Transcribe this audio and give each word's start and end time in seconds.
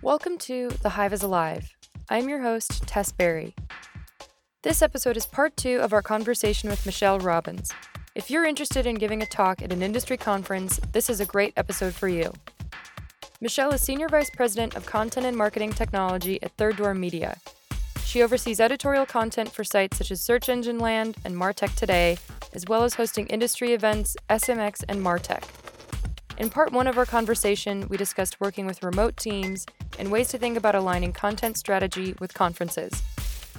Welcome 0.00 0.38
to 0.38 0.68
The 0.68 0.90
Hive 0.90 1.12
is 1.12 1.24
Alive. 1.24 1.74
I'm 2.08 2.28
your 2.28 2.40
host, 2.40 2.86
Tess 2.86 3.10
Berry. 3.10 3.56
This 4.62 4.80
episode 4.80 5.16
is 5.16 5.26
part 5.26 5.56
two 5.56 5.80
of 5.80 5.92
our 5.92 6.02
conversation 6.02 6.70
with 6.70 6.86
Michelle 6.86 7.18
Robbins. 7.18 7.72
If 8.14 8.30
you're 8.30 8.44
interested 8.44 8.86
in 8.86 8.94
giving 8.94 9.22
a 9.22 9.26
talk 9.26 9.60
at 9.60 9.72
an 9.72 9.82
industry 9.82 10.16
conference, 10.16 10.78
this 10.92 11.10
is 11.10 11.20
a 11.20 11.26
great 11.26 11.52
episode 11.56 11.94
for 11.94 12.06
you. 12.06 12.32
Michelle 13.40 13.72
is 13.72 13.80
Senior 13.80 14.08
Vice 14.08 14.30
President 14.30 14.76
of 14.76 14.86
Content 14.86 15.26
and 15.26 15.36
Marketing 15.36 15.72
Technology 15.72 16.40
at 16.44 16.56
Third 16.56 16.76
Door 16.76 16.94
Media. 16.94 17.36
She 18.04 18.22
oversees 18.22 18.60
editorial 18.60 19.04
content 19.04 19.50
for 19.50 19.64
sites 19.64 19.98
such 19.98 20.12
as 20.12 20.20
Search 20.20 20.48
Engine 20.48 20.78
Land 20.78 21.16
and 21.24 21.34
Martech 21.34 21.74
Today, 21.74 22.18
as 22.52 22.64
well 22.68 22.84
as 22.84 22.94
hosting 22.94 23.26
industry 23.26 23.72
events, 23.72 24.16
SMX, 24.30 24.84
and 24.88 25.00
Martech. 25.04 25.42
In 26.38 26.50
part 26.50 26.70
one 26.70 26.86
of 26.86 26.96
our 26.96 27.04
conversation, 27.04 27.88
we 27.88 27.96
discussed 27.96 28.40
working 28.40 28.64
with 28.64 28.84
remote 28.84 29.16
teams 29.16 29.66
and 29.98 30.10
ways 30.10 30.28
to 30.28 30.38
think 30.38 30.56
about 30.56 30.74
aligning 30.74 31.12
content 31.12 31.56
strategy 31.56 32.14
with 32.20 32.32
conferences. 32.34 33.02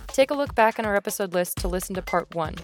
Take 0.07 0.31
a 0.31 0.35
look 0.35 0.55
back 0.55 0.79
on 0.79 0.85
our 0.85 0.95
episode 0.95 1.33
list 1.33 1.57
to 1.57 1.67
listen 1.67 1.95
to 1.95 2.01
part 2.01 2.33
one. 2.33 2.55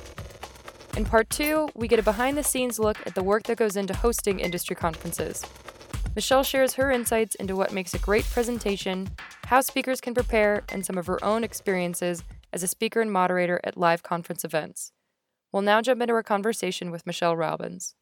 In 0.98 1.06
part 1.06 1.30
two, 1.30 1.70
we 1.76 1.88
get 1.88 2.00
a 2.00 2.04
behind 2.04 2.38
the 2.38 2.44
scenes 2.44 2.80
look 2.80 2.98
at 3.06 3.16
the 3.16 3.24
work 3.24 3.44
that 3.44 3.58
goes 3.58 3.76
into 3.76 3.94
hosting 3.94 4.40
industry 4.40 4.76
conferences. 4.76 5.46
Michelle 6.16 6.44
shares 6.44 6.76
her 6.76 6.90
insights 6.90 7.36
into 7.36 7.56
what 7.56 7.74
makes 7.74 7.94
a 7.94 8.00
great 8.00 8.24
presentation, 8.24 9.10
how 9.48 9.60
speakers 9.60 10.00
can 10.00 10.14
prepare, 10.14 10.64
and 10.70 10.86
some 10.86 10.98
of 10.98 11.08
her 11.08 11.22
own 11.24 11.44
experiences 11.44 12.24
as 12.54 12.64
a 12.64 12.68
speaker 12.68 13.02
and 13.02 13.12
moderator 13.12 13.60
at 13.66 13.78
live 13.78 14.02
conference 14.02 14.46
events. 14.46 14.94
We'll 15.52 15.62
now 15.62 15.82
jump 15.82 16.02
into 16.02 16.14
our 16.14 16.24
conversation 16.24 16.90
with 16.90 17.06
Michelle 17.06 17.36
Robbins. 17.36 17.96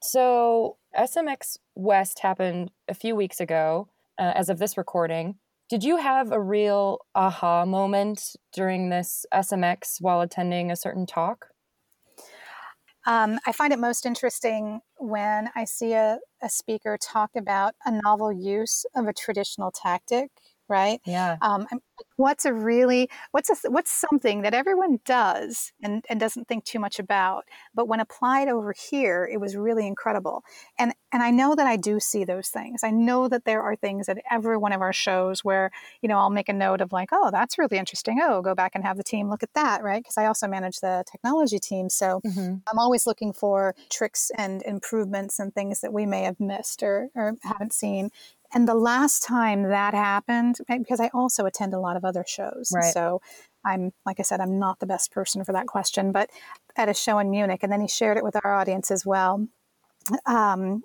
So, 0.00 0.78
SMX 0.98 1.58
West 1.74 2.20
happened 2.20 2.70
a 2.88 2.94
few 2.94 3.16
weeks 3.16 3.40
ago, 3.40 3.88
uh, 4.18 4.32
as 4.34 4.48
of 4.48 4.58
this 4.58 4.76
recording. 4.76 5.36
Did 5.68 5.84
you 5.84 5.96
have 5.96 6.32
a 6.32 6.40
real 6.40 6.98
aha 7.14 7.64
moment 7.64 8.36
during 8.52 8.90
this 8.90 9.24
SMX 9.32 9.96
while 10.00 10.20
attending 10.20 10.70
a 10.70 10.76
certain 10.76 11.06
talk? 11.06 11.46
Um, 13.06 13.40
I 13.46 13.52
find 13.52 13.72
it 13.72 13.78
most 13.78 14.06
interesting 14.06 14.80
when 14.98 15.48
I 15.56 15.64
see 15.64 15.94
a, 15.94 16.18
a 16.40 16.48
speaker 16.48 16.96
talk 17.00 17.30
about 17.36 17.74
a 17.84 18.00
novel 18.04 18.30
use 18.30 18.84
of 18.94 19.08
a 19.08 19.12
traditional 19.12 19.72
tactic 19.72 20.30
right? 20.72 21.00
Yeah. 21.04 21.36
Um, 21.42 21.66
what's 22.16 22.44
a 22.46 22.52
really 22.52 23.10
what's 23.32 23.50
a, 23.50 23.70
what's 23.70 23.90
something 23.90 24.40
that 24.42 24.54
everyone 24.54 25.00
does 25.04 25.72
and, 25.82 26.04
and 26.08 26.18
doesn't 26.18 26.48
think 26.48 26.64
too 26.64 26.78
much 26.78 26.98
about, 26.98 27.44
but 27.74 27.88
when 27.88 28.00
applied 28.00 28.48
over 28.48 28.72
here, 28.90 29.28
it 29.30 29.38
was 29.38 29.54
really 29.54 29.86
incredible. 29.86 30.42
And 30.78 30.94
and 31.12 31.22
I 31.22 31.30
know 31.30 31.54
that 31.54 31.66
I 31.66 31.76
do 31.76 32.00
see 32.00 32.24
those 32.24 32.48
things. 32.48 32.82
I 32.82 32.90
know 32.90 33.28
that 33.28 33.44
there 33.44 33.62
are 33.62 33.76
things 33.76 34.08
at 34.08 34.18
every 34.30 34.56
one 34.56 34.72
of 34.72 34.80
our 34.80 34.94
shows 34.94 35.44
where 35.44 35.70
you 36.00 36.08
know 36.08 36.16
I'll 36.16 36.30
make 36.30 36.48
a 36.48 36.54
note 36.54 36.80
of 36.80 36.90
like, 36.90 37.10
oh, 37.12 37.30
that's 37.30 37.58
really 37.58 37.76
interesting. 37.76 38.18
Oh, 38.22 38.40
go 38.40 38.54
back 38.54 38.72
and 38.74 38.82
have 38.82 38.96
the 38.96 39.04
team 39.04 39.28
look 39.28 39.42
at 39.42 39.52
that, 39.54 39.82
right? 39.82 40.02
Because 40.02 40.16
I 40.16 40.24
also 40.24 40.48
manage 40.48 40.80
the 40.80 41.04
technology 41.10 41.58
team, 41.58 41.90
so 41.90 42.22
mm-hmm. 42.26 42.54
I'm 42.70 42.78
always 42.78 43.06
looking 43.06 43.34
for 43.34 43.74
tricks 43.90 44.30
and 44.38 44.62
improvements 44.62 45.38
and 45.38 45.54
things 45.54 45.82
that 45.82 45.92
we 45.92 46.06
may 46.06 46.22
have 46.22 46.40
missed 46.40 46.82
or, 46.82 47.10
or 47.14 47.34
haven't 47.42 47.74
seen 47.74 48.10
and 48.54 48.68
the 48.68 48.74
last 48.74 49.22
time 49.22 49.64
that 49.64 49.94
happened, 49.94 50.56
because 50.68 51.00
I 51.00 51.10
also 51.14 51.46
attend 51.46 51.74
a 51.74 51.80
lot 51.80 51.96
of 51.96 52.04
other 52.04 52.24
shows. 52.26 52.70
Right. 52.74 52.92
So 52.92 53.20
I'm, 53.64 53.92
like 54.04 54.20
I 54.20 54.22
said, 54.22 54.40
I'm 54.40 54.58
not 54.58 54.80
the 54.80 54.86
best 54.86 55.12
person 55.12 55.44
for 55.44 55.52
that 55.52 55.66
question, 55.66 56.12
but 56.12 56.30
at 56.76 56.88
a 56.88 56.94
show 56.94 57.18
in 57.18 57.30
Munich, 57.30 57.60
and 57.62 57.72
then 57.72 57.80
he 57.80 57.88
shared 57.88 58.16
it 58.16 58.24
with 58.24 58.36
our 58.44 58.54
audience 58.54 58.90
as 58.90 59.06
well. 59.06 59.46
Um, 60.26 60.82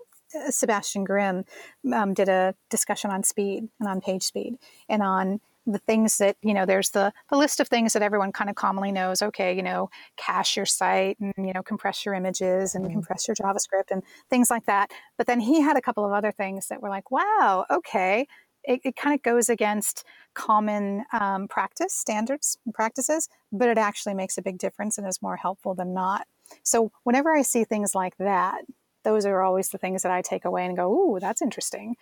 Sebastian 0.50 1.04
Grimm 1.06 1.46
um, 1.94 2.14
did 2.14 2.30
a 2.30 2.54
discussion 2.70 3.12
on 3.12 3.24
speed 3.24 3.70
and 3.80 3.90
on 3.90 4.02
page 4.02 4.24
speed 4.24 4.58
and 4.90 5.02
on 5.02 5.40
the 5.68 5.80
things 5.80 6.18
that 6.18 6.38
you 6.42 6.54
know 6.54 6.66
there's 6.66 6.92
the 6.92 7.14
the 7.30 7.38
list 7.38 7.60
of 7.60 7.68
things 7.68 7.94
that 7.94 8.02
everyone 8.02 8.32
kind 8.32 8.50
of 8.50 8.56
commonly 8.56 8.92
knows. 8.92 9.22
Okay 9.22 9.56
you 9.56 9.62
know 9.62 9.90
cache 10.16 10.56
your 10.56 10.66
site 10.66 11.18
and 11.20 11.34
you 11.38 11.54
know 11.54 11.62
compress 11.62 12.06
your 12.06 12.16
images 12.16 12.74
and 12.74 12.86
mm. 12.86 12.92
compress 12.92 13.28
your 13.28 13.36
javascript 13.36 13.92
and 13.92 14.04
things 14.30 14.50
like 14.50 14.66
that. 14.66 14.92
But 15.18 15.28
then 15.28 15.40
he 15.40 15.62
had 15.62 15.78
a 15.78 15.82
couple 15.82 16.06
of 16.06 16.14
other 16.14 16.32
things 16.32 16.68
that 16.68 16.82
were 16.82 16.90
like 16.90 17.12
wow 17.12 17.66
okay. 17.70 18.28
It, 18.64 18.82
it 18.84 18.96
kind 18.98 19.16
of 19.16 19.24
goes 19.24 19.48
against 19.48 20.04
common 20.34 21.06
um, 21.14 21.48
practice 21.48 21.94
standards 21.94 22.58
and 22.66 22.74
practices 22.74 23.30
but 23.50 23.70
it 23.70 23.78
actually 23.78 24.14
makes 24.14 24.38
a 24.38 24.42
big 24.42 24.58
difference 24.58 24.98
and 24.98 25.08
is 25.08 25.22
more 25.22 25.38
helpful 25.38 25.74
than 25.74 25.94
not. 25.94 26.28
So 26.64 26.92
whenever 27.04 27.32
i 27.32 27.42
see 27.42 27.64
things 27.64 27.94
like 27.96 28.18
that 28.18 28.64
those 29.04 29.26
are 29.26 29.42
always 29.42 29.70
the 29.70 29.78
things 29.78 30.02
that 30.02 30.12
i 30.12 30.22
take 30.22 30.44
away 30.44 30.66
and 30.66 30.76
go 30.76 30.92
ooh 30.92 31.20
that's 31.20 31.42
interesting 31.42 31.96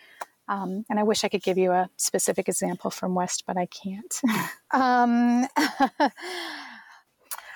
um, 0.47 0.85
and 0.89 0.99
I 0.99 1.03
wish 1.03 1.23
I 1.23 1.29
could 1.29 1.43
give 1.43 1.57
you 1.57 1.71
a 1.71 1.89
specific 1.97 2.47
example 2.47 2.91
from 2.91 3.15
West, 3.15 3.43
but 3.47 3.57
I 3.57 3.67
can't. 3.67 4.21
um, 4.71 5.47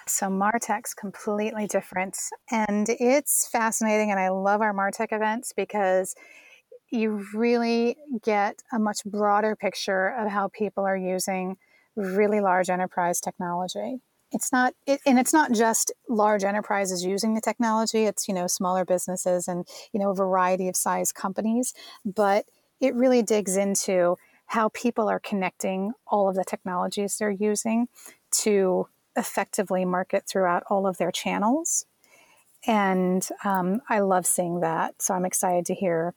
so 0.08 0.28
Martech's 0.28 0.94
completely 0.94 1.68
different. 1.68 2.18
And 2.50 2.88
it's 2.90 3.48
fascinating. 3.48 4.12
And 4.12 4.20
I 4.20 4.30
love 4.30 4.62
our 4.62 4.74
Martech 4.74 5.12
events 5.12 5.54
because 5.56 6.16
you 6.92 7.26
really 7.34 7.98
get 8.24 8.64
a 8.74 8.80
much 8.80 9.04
broader 9.06 9.56
picture 9.56 10.16
of 10.18 10.30
how 10.32 10.48
people 10.48 10.86
are 10.86 10.98
using 10.98 11.58
really 11.96 12.40
large 12.40 12.70
enterprise 12.70 13.22
technology 13.22 14.00
it's 14.32 14.52
not 14.52 14.74
it, 14.86 15.02
and 15.06 15.20
it's 15.20 15.34
not 15.34 15.52
just 15.52 15.92
large 16.08 16.44
enterprises 16.44 17.04
using 17.04 17.34
the 17.34 17.42
technology 17.42 18.06
it's 18.06 18.28
you 18.28 18.34
know 18.34 18.48
smaller 18.48 18.86
businesses 18.86 19.48
and 19.48 19.68
you 19.92 20.00
know 20.00 20.12
a 20.12 20.16
variety 20.16 20.68
of 20.68 20.76
size 20.76 21.12
companies 21.12 21.74
but 22.06 22.46
it 22.80 22.96
really 22.96 23.22
digs 23.22 23.58
into 23.58 24.18
how 24.48 24.70
people 24.70 25.08
are 25.08 25.20
connecting 25.20 25.94
all 26.08 26.28
of 26.28 26.36
the 26.36 26.44
technologies 26.44 27.18
they're 27.18 27.30
using 27.30 27.88
to 28.32 28.88
effectively 29.16 29.86
market 29.86 30.24
throughout 30.28 30.64
all 30.70 30.88
of 30.88 30.98
their 30.98 31.12
channels. 31.12 31.86
And 32.66 33.28
um, 33.44 33.82
I 33.90 34.00
love 34.00 34.26
seeing 34.26 34.62
that. 34.62 35.02
So 35.02 35.14
I'm 35.14 35.26
excited 35.26 35.66
to 35.68 35.76
hear 35.76 36.14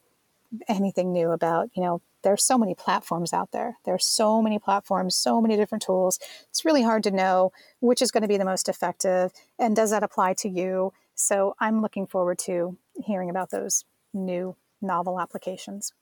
anything 0.67 1.11
new 1.11 1.31
about, 1.31 1.69
you 1.73 1.83
know, 1.83 2.01
there's 2.23 2.43
so 2.43 2.57
many 2.57 2.73
platforms 2.73 3.33
out 3.33 3.51
there. 3.51 3.77
There's 3.85 4.05
so 4.05 4.41
many 4.41 4.57
platforms, 4.57 5.15
so 5.15 5.41
many 5.41 5.55
different 5.55 5.83
tools. 5.83 6.19
It's 6.49 6.65
really 6.65 6.83
hard 6.83 7.03
to 7.03 7.11
know 7.11 7.51
which 7.81 8.01
is 8.01 8.11
going 8.11 8.21
to 8.21 8.27
be 8.27 8.37
the 8.37 8.45
most 8.45 8.69
effective 8.69 9.31
and 9.59 9.75
does 9.75 9.91
that 9.91 10.03
apply 10.03 10.35
to 10.35 10.49
you? 10.49 10.93
So 11.15 11.55
I'm 11.59 11.81
looking 11.81 12.07
forward 12.07 12.39
to 12.39 12.77
hearing 12.95 13.29
about 13.29 13.51
those 13.51 13.85
new 14.13 14.55
novel 14.81 15.19
applications 15.19 15.93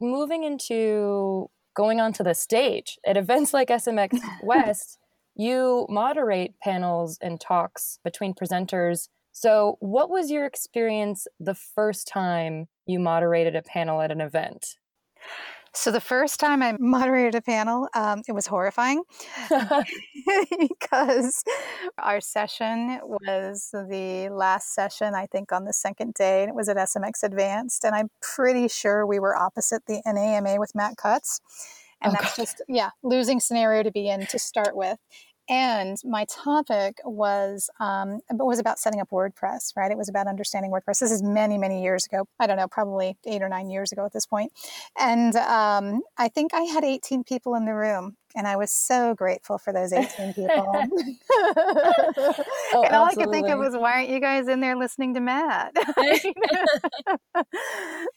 moving 0.00 0.44
into 0.44 1.50
going 1.76 2.00
onto 2.00 2.24
the 2.24 2.34
stage 2.34 2.98
at 3.06 3.16
events 3.16 3.52
like 3.52 3.68
SMX 3.68 4.18
West, 4.42 4.98
you 5.34 5.86
moderate 5.88 6.58
panels 6.60 7.18
and 7.20 7.40
talks 7.40 7.98
between 8.02 8.34
presenters. 8.34 9.08
So, 9.32 9.76
what 9.80 10.08
was 10.08 10.30
your 10.30 10.46
experience 10.46 11.26
the 11.38 11.54
first 11.54 12.08
time 12.08 12.68
you 12.86 12.98
moderated 12.98 13.54
a 13.54 13.62
panel 13.62 14.00
at 14.00 14.10
an 14.10 14.22
event? 14.22 14.76
So 15.76 15.90
the 15.90 16.00
first 16.00 16.40
time 16.40 16.62
I 16.62 16.74
moderated 16.80 17.34
a 17.34 17.42
panel, 17.42 17.86
um, 17.94 18.22
it 18.26 18.32
was 18.32 18.46
horrifying 18.46 19.02
because 20.58 21.44
our 21.98 22.18
session 22.22 22.98
was 23.04 23.68
the 23.72 24.30
last 24.32 24.74
session, 24.74 25.14
I 25.14 25.26
think, 25.26 25.52
on 25.52 25.66
the 25.66 25.74
second 25.74 26.14
day, 26.14 26.42
and 26.42 26.48
it 26.48 26.54
was 26.54 26.70
at 26.70 26.78
SMX 26.78 27.22
Advanced, 27.22 27.84
and 27.84 27.94
I'm 27.94 28.08
pretty 28.22 28.68
sure 28.68 29.06
we 29.06 29.18
were 29.18 29.36
opposite 29.36 29.84
the 29.86 30.00
You&A 30.06 30.58
with 30.58 30.74
Matt 30.74 30.96
Cutts. 30.96 31.42
And 32.00 32.12
oh, 32.12 32.16
that's 32.20 32.36
God. 32.36 32.42
just, 32.42 32.62
yeah, 32.68 32.90
losing 33.02 33.38
scenario 33.38 33.82
to 33.82 33.90
be 33.90 34.08
in 34.08 34.26
to 34.26 34.38
start 34.38 34.74
with 34.74 34.98
and 35.48 35.96
my 36.04 36.24
topic 36.26 36.98
was 37.04 37.70
um, 37.80 38.20
was 38.30 38.58
about 38.58 38.78
setting 38.78 39.00
up 39.00 39.10
WordPress. 39.10 39.76
Right, 39.76 39.90
it 39.90 39.98
was 39.98 40.08
about 40.08 40.26
understanding 40.26 40.70
WordPress. 40.70 41.00
This 41.00 41.12
is 41.12 41.22
many 41.22 41.58
many 41.58 41.82
years 41.82 42.06
ago. 42.06 42.26
I 42.38 42.46
don't 42.46 42.56
know, 42.56 42.68
probably 42.68 43.16
eight 43.26 43.42
or 43.42 43.48
nine 43.48 43.70
years 43.70 43.92
ago 43.92 44.04
at 44.04 44.12
this 44.12 44.26
point. 44.26 44.52
And 44.98 45.36
um, 45.36 46.00
I 46.18 46.28
think 46.28 46.54
I 46.54 46.62
had 46.62 46.84
18 46.84 47.24
people 47.24 47.54
in 47.54 47.64
the 47.64 47.74
room, 47.74 48.16
and 48.36 48.46
I 48.46 48.56
was 48.56 48.70
so 48.70 49.14
grateful 49.14 49.56
for 49.56 49.72
those 49.72 49.92
18 49.92 50.34
people. 50.34 50.48
oh, 51.32 52.84
and 52.84 52.94
all 52.94 53.06
I 53.06 53.14
could 53.14 53.30
think 53.30 53.48
of 53.48 53.58
was, 53.58 53.74
why 53.74 53.92
aren't 53.94 54.10
you 54.10 54.20
guys 54.20 54.46
in 54.46 54.60
there 54.60 54.76
listening 54.76 55.14
to 55.14 55.20
Matt? 55.20 55.72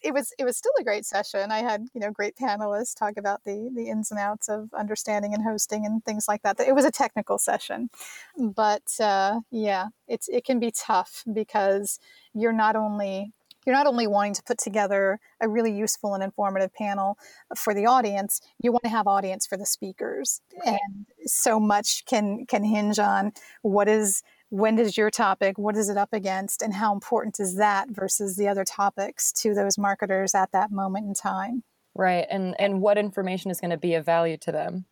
it 0.02 0.14
was 0.14 0.34
it 0.38 0.44
was 0.44 0.58
still 0.58 0.74
a 0.80 0.84
great 0.84 1.06
session. 1.06 1.52
I 1.52 1.60
had 1.60 1.88
you 1.94 2.02
know 2.02 2.12
great 2.12 2.36
panelists 2.36 2.94
talk 2.96 3.14
about 3.18 3.44
the 3.46 3.72
the 3.74 3.90
ins 3.90 4.12
and 4.12 4.20
outs 4.20 4.50
of 4.50 4.70
understanding 4.74 5.34
and 5.34 5.42
hosting 5.44 5.86
and 5.86 6.04
things 6.04 6.26
like 6.28 6.42
that. 6.44 6.60
It 6.60 6.76
was 6.76 6.86
a 6.86 6.92
technical 6.92 7.38
session, 7.38 7.90
but 8.38 8.84
uh, 9.00 9.40
yeah, 9.52 9.88
it's 10.08 10.28
it 10.28 10.44
can 10.46 10.60
be 10.60 10.72
tough 10.72 11.24
because 11.32 12.00
you're 12.34 12.52
not 12.54 12.76
only 12.76 13.32
you're 13.66 13.76
not 13.76 13.88
only 13.88 14.08
wanting 14.08 14.34
to 14.34 14.44
put 14.44 14.58
together 14.58 15.20
a 15.42 15.48
really 15.48 15.72
useful 15.72 16.14
and 16.14 16.24
informative 16.24 16.74
panel 16.74 17.18
for 17.56 17.74
the 17.74 17.86
audience, 17.86 18.42
you 18.62 18.72
want 18.72 18.84
to 18.84 18.90
have 18.90 19.08
audience 19.08 19.46
for 19.46 19.58
the 19.58 19.66
speakers. 19.66 20.42
Right. 20.66 20.80
And 20.82 21.06
so 21.26 21.60
much 21.60 22.06
can 22.06 22.46
can 22.46 22.64
hinge 22.64 23.00
on 23.00 23.34
what 23.62 23.88
is 23.88 24.24
when 24.50 24.80
is 24.80 24.98
your 24.98 25.12
topic, 25.12 25.58
what 25.58 25.78
is 25.78 25.90
it 25.90 25.98
up 25.98 26.12
against, 26.12 26.62
and 26.62 26.74
how 26.74 26.94
important 26.94 27.40
is 27.40 27.56
that 27.56 27.90
versus 27.90 28.36
the 28.36 28.48
other 28.48 28.66
topics 28.66 29.32
to 29.34 29.54
those 29.54 29.78
marketers 29.78 30.34
at 30.34 30.52
that 30.52 30.72
moment 30.72 31.08
in 31.08 31.14
time. 31.14 31.64
Right. 31.96 32.26
And 32.30 32.56
and 32.60 32.82
what 32.82 32.98
information 32.98 33.52
is 33.52 33.60
going 33.60 33.72
to 33.72 33.78
be 33.78 33.96
of 33.96 34.06
value 34.06 34.38
to 34.38 34.52
them. 34.52 34.86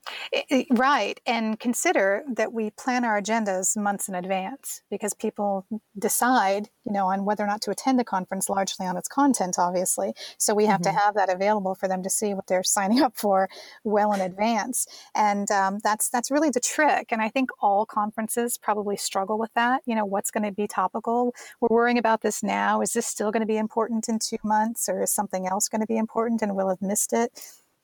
Right. 0.72 1.20
And 1.26 1.60
consider 1.60 2.24
that 2.36 2.52
we 2.52 2.72
plan 2.72 3.06
our 3.06 3.22
agendas 3.22 3.78
months 3.78 4.10
in 4.10 4.16
advance 4.16 4.82
because 4.90 5.14
people 5.14 5.66
decide, 5.98 6.70
you 6.86 6.92
know, 6.92 7.08
on 7.08 7.24
whether 7.24 7.44
or 7.44 7.48
not 7.48 7.62
to 7.62 7.72
attend 7.72 8.02
a 8.02 8.04
conference 8.04 8.50
largely 8.50 8.86
on 8.88 8.98
its 8.98 9.08
content, 9.08 9.56
obviously. 9.58 10.14
So 10.38 10.54
we 10.54 10.66
have 10.66 10.82
mm-hmm. 10.82 10.96
to 10.96 11.00
have 11.00 11.16
that 11.16 11.30
available 11.30 11.76
for 11.76 11.88
them 11.88 12.04
to 12.04 12.10
see 12.10 12.34
what 12.34 12.48
they're 12.48 12.64
signing 12.78 13.02
up 13.02 13.16
for 13.16 13.48
well 13.84 14.12
in 14.12 14.20
advance. 14.20 14.88
And 15.16 15.50
um, 15.52 15.80
that's 15.84 16.10
that's 16.10 16.32
really 16.32 16.50
the 16.50 16.60
trick. 16.60 17.08
And 17.12 17.22
I 17.22 17.30
think 17.30 17.52
all 17.62 17.86
conferences 17.86 18.58
probably 18.58 18.98
struggle 18.98 19.38
with 19.38 19.54
that. 19.54 19.82
You 19.86 19.96
know, 19.96 20.06
what's 20.06 20.32
going 20.32 20.44
to 20.44 20.52
be 20.52 20.68
topical? 20.68 21.34
We're 21.62 21.76
worrying 21.76 21.98
about 22.00 22.22
this 22.22 22.42
now. 22.42 22.82
Is 22.82 22.94
this 22.94 23.06
still 23.06 23.32
going 23.32 23.42
to 23.42 23.48
be 23.48 23.58
important 23.58 24.10
in 24.10 24.20
two 24.20 24.38
months 24.44 24.90
or 24.90 25.04
is 25.04 25.12
something 25.14 25.48
else 25.48 25.70
going 25.70 25.82
to 25.82 25.88
be 25.88 25.98
important 25.98 26.42
and 26.42 26.56
we'll 26.56 26.70
have 26.70 26.82
missed 26.88 27.14
it? 27.14 27.32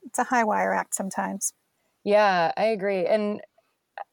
It's 0.06 0.20
a 0.20 0.24
high 0.24 0.44
wire 0.44 0.74
act 0.74 0.96
sometimes. 0.96 1.54
Yeah, 2.04 2.52
I 2.58 2.66
agree. 2.66 3.06
And 3.06 3.42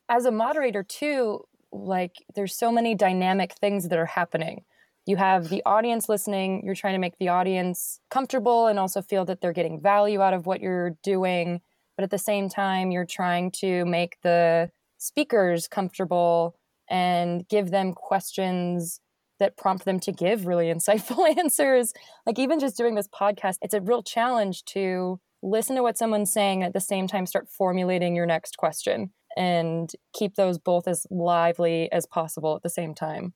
as 0.09 0.25
a 0.25 0.31
moderator, 0.31 0.83
too, 0.83 1.45
like 1.73 2.17
there's 2.35 2.55
so 2.55 2.71
many 2.73 2.95
dynamic 2.95 3.53
things 3.55 3.89
that 3.89 3.99
are 3.99 4.07
happening. 4.07 4.65
You 5.07 5.17
have 5.17 5.49
the 5.49 5.63
audience 5.65 6.09
listening, 6.09 6.63
you're 6.65 6.75
trying 6.75 6.95
to 6.95 6.99
make 7.01 7.19
the 7.19 7.29
audience 7.29 8.01
comfortable 8.11 8.67
and 8.67 8.79
also 8.79 9.03
feel 9.03 9.25
that 9.25 9.41
they're 9.41 9.53
getting 9.53 9.81
value 9.81 10.21
out 10.21 10.35
of 10.35 10.47
what 10.47 10.61
you're 10.61 10.97
doing. 11.03 11.61
But 11.97 12.05
at 12.05 12.11
the 12.11 12.19
same 12.19 12.49
time, 12.49 12.91
you're 12.91 13.07
trying 13.07 13.51
to 13.53 13.85
make 13.87 14.19
the 14.23 14.71
speakers 14.99 15.67
comfortable 15.67 16.55
and 16.89 17.49
give 17.49 17.71
them 17.71 17.93
questions 17.93 19.01
that 19.41 19.57
prompt 19.57 19.85
them 19.85 19.99
to 20.01 20.13
give 20.13 20.47
really 20.47 20.67
insightful 20.67 21.29
answers. 21.39 21.93
Like, 22.27 22.39
even 22.39 22.61
just 22.61 22.77
doing 22.77 22.95
this 22.95 23.09
podcast, 23.09 23.57
it's 23.61 23.75
a 23.75 23.81
real 23.81 24.03
challenge 24.03 24.65
to 24.67 25.19
listen 25.43 25.75
to 25.77 25.83
what 25.83 25.99
someone's 25.99 26.33
saying 26.33 26.63
at 26.63 26.73
the 26.73 26.81
same 26.81 27.09
time 27.09 27.27
start 27.27 27.49
formulating 27.49 28.15
your 28.15 28.27
next 28.27 28.57
question 28.57 29.11
and 29.37 29.93
keep 30.13 30.35
those 30.37 30.59
both 30.59 30.87
as 30.87 31.07
lively 31.11 31.91
as 31.93 32.07
possible 32.07 32.55
at 32.57 32.63
the 32.63 32.71
same 32.71 32.95
time 32.95 33.33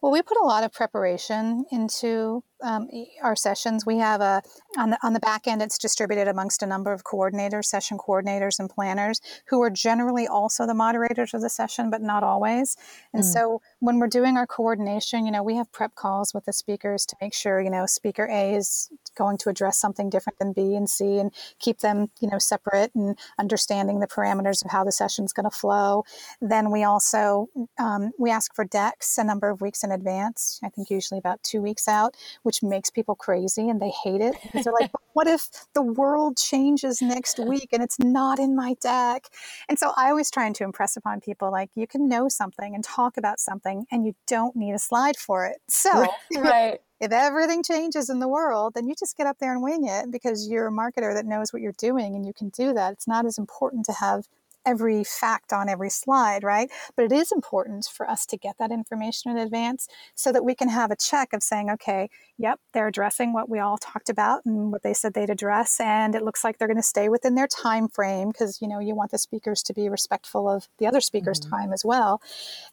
well, 0.00 0.12
we 0.12 0.22
put 0.22 0.36
a 0.38 0.44
lot 0.44 0.64
of 0.64 0.72
preparation 0.72 1.64
into 1.70 2.42
um, 2.62 2.88
our 3.22 3.36
sessions. 3.36 3.84
We 3.86 3.98
have 3.98 4.20
a 4.20 4.42
on 4.78 4.90
the 4.90 4.98
on 5.02 5.12
the 5.12 5.20
back 5.20 5.46
end. 5.46 5.62
It's 5.62 5.78
distributed 5.78 6.28
amongst 6.28 6.62
a 6.62 6.66
number 6.66 6.92
of 6.92 7.04
coordinators, 7.04 7.66
session 7.66 7.98
coordinators, 7.98 8.58
and 8.58 8.68
planners 8.68 9.20
who 9.48 9.62
are 9.62 9.70
generally 9.70 10.26
also 10.26 10.66
the 10.66 10.74
moderators 10.74 11.34
of 11.34 11.40
the 11.40 11.50
session, 11.50 11.90
but 11.90 12.02
not 12.02 12.22
always. 12.22 12.76
And 13.12 13.22
mm. 13.22 13.32
so, 13.32 13.60
when 13.80 13.98
we're 13.98 14.08
doing 14.08 14.36
our 14.36 14.46
coordination, 14.46 15.26
you 15.26 15.32
know, 15.32 15.42
we 15.42 15.56
have 15.56 15.70
prep 15.72 15.94
calls 15.94 16.32
with 16.34 16.44
the 16.44 16.52
speakers 16.52 17.06
to 17.06 17.16
make 17.20 17.34
sure 17.34 17.60
you 17.60 17.70
know 17.70 17.86
speaker 17.86 18.28
A 18.30 18.54
is 18.54 18.90
going 19.16 19.38
to 19.38 19.48
address 19.48 19.78
something 19.78 20.10
different 20.10 20.38
than 20.38 20.52
B 20.52 20.74
and 20.74 20.88
C, 20.88 21.18
and 21.18 21.32
keep 21.58 21.80
them 21.80 22.10
you 22.20 22.28
know 22.30 22.38
separate 22.38 22.94
and 22.94 23.18
understanding 23.38 24.00
the 24.00 24.06
parameters 24.06 24.64
of 24.64 24.70
how 24.70 24.84
the 24.84 24.92
session 24.92 25.24
is 25.24 25.32
going 25.32 25.48
to 25.48 25.56
flow. 25.56 26.04
Then 26.40 26.70
we 26.70 26.84
also 26.84 27.48
um, 27.78 28.12
we 28.18 28.30
ask 28.30 28.54
for 28.54 28.64
decks 28.64 29.18
a 29.18 29.24
number 29.24 29.50
of 29.50 29.60
weeks 29.60 29.84
in 29.84 29.92
advance. 29.92 30.60
I 30.62 30.68
think 30.68 30.90
usually 30.90 31.18
about 31.18 31.42
two 31.42 31.60
weeks 31.60 31.88
out, 31.88 32.16
which 32.46 32.62
makes 32.62 32.88
people 32.88 33.14
crazy 33.14 33.68
and 33.68 33.82
they 33.82 33.90
hate 33.90 34.20
it 34.20 34.34
because 34.42 34.64
they're 34.64 34.72
like, 34.72 34.92
"What 35.12 35.26
if 35.26 35.48
the 35.74 35.82
world 35.82 36.36
changes 36.38 37.02
next 37.02 37.38
week 37.38 37.68
and 37.72 37.82
it's 37.82 37.98
not 37.98 38.38
in 38.38 38.56
my 38.56 38.74
deck?" 38.80 39.28
And 39.68 39.78
so 39.78 39.92
I 39.96 40.08
always 40.10 40.30
trying 40.30 40.54
to 40.54 40.64
impress 40.64 40.96
upon 40.96 41.20
people 41.20 41.50
like 41.50 41.70
you 41.74 41.86
can 41.86 42.08
know 42.08 42.28
something 42.28 42.74
and 42.74 42.82
talk 42.82 43.16
about 43.16 43.40
something, 43.40 43.86
and 43.90 44.06
you 44.06 44.14
don't 44.26 44.56
need 44.56 44.72
a 44.72 44.78
slide 44.78 45.16
for 45.16 45.44
it. 45.46 45.58
So 45.68 46.06
right 46.38 46.78
if 47.00 47.12
everything 47.12 47.62
changes 47.62 48.08
in 48.08 48.20
the 48.20 48.28
world, 48.28 48.72
then 48.74 48.86
you 48.86 48.94
just 48.98 49.16
get 49.16 49.26
up 49.26 49.38
there 49.38 49.52
and 49.52 49.62
wing 49.62 49.86
it 49.86 50.10
because 50.10 50.48
you're 50.48 50.68
a 50.68 50.72
marketer 50.72 51.12
that 51.12 51.26
knows 51.26 51.52
what 51.52 51.60
you're 51.60 51.72
doing 51.72 52.14
and 52.14 52.24
you 52.24 52.32
can 52.32 52.48
do 52.50 52.72
that. 52.72 52.92
It's 52.92 53.06
not 53.06 53.26
as 53.26 53.36
important 53.36 53.84
to 53.86 53.92
have 53.92 54.26
every 54.66 55.04
fact 55.04 55.52
on 55.52 55.68
every 55.68 55.90
slide, 55.90 56.42
right? 56.42 56.70
But 56.96 57.06
it 57.06 57.12
is 57.12 57.32
important 57.32 57.86
for 57.86 58.08
us 58.08 58.26
to 58.26 58.36
get 58.36 58.56
that 58.58 58.70
information 58.70 59.30
in 59.30 59.38
advance 59.38 59.88
so 60.14 60.32
that 60.32 60.44
we 60.44 60.54
can 60.54 60.68
have 60.68 60.90
a 60.90 60.96
check 60.96 61.32
of 61.32 61.42
saying, 61.42 61.70
okay, 61.70 62.10
yep, 62.38 62.60
they're 62.72 62.88
addressing 62.88 63.32
what 63.32 63.48
we 63.48 63.58
all 63.58 63.78
talked 63.78 64.08
about 64.08 64.44
and 64.44 64.70
what 64.70 64.82
they 64.82 64.92
said 64.92 65.14
they'd 65.14 65.30
address, 65.30 65.80
and 65.80 66.14
it 66.14 66.22
looks 66.22 66.44
like 66.44 66.58
they're 66.58 66.68
going 66.68 66.76
to 66.76 66.82
stay 66.82 67.08
within 67.08 67.34
their 67.34 67.46
time 67.46 67.88
frame 67.88 68.28
because 68.28 68.60
you 68.60 68.68
know 68.68 68.78
you 68.78 68.94
want 68.94 69.10
the 69.10 69.18
speakers 69.18 69.62
to 69.62 69.72
be 69.72 69.88
respectful 69.88 70.48
of 70.48 70.68
the 70.78 70.86
other 70.86 71.00
speakers' 71.00 71.40
mm-hmm. 71.40 71.50
time 71.50 71.72
as 71.72 71.84
well, 71.84 72.20